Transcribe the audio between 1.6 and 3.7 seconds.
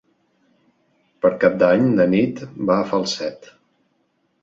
d'Any na Nit va a Falset.